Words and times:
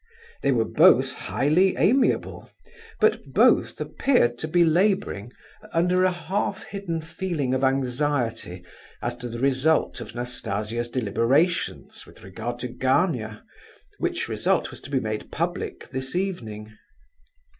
They 0.41 0.51
were 0.51 0.65
both 0.65 1.13
highly 1.13 1.77
amiable, 1.77 2.49
but 2.99 3.21
both 3.35 3.79
appeared 3.79 4.39
to 4.39 4.47
be 4.47 4.65
labouring 4.65 5.31
under 5.73 6.03
a 6.05 6.11
half 6.11 6.63
hidden 6.63 7.01
feeling 7.01 7.53
of 7.53 7.63
anxiety 7.63 8.65
as 9.03 9.15
to 9.17 9.29
the 9.29 9.37
result 9.37 10.01
of 10.01 10.15
Nastasia's 10.15 10.89
deliberations 10.89 12.07
with 12.07 12.23
regard 12.23 12.57
to 12.61 12.67
Gania, 12.67 13.43
which 13.99 14.27
result 14.27 14.71
was 14.71 14.81
to 14.81 14.89
be 14.89 14.99
made 14.99 15.31
public 15.31 15.87
this 15.89 16.15
evening. 16.15 16.75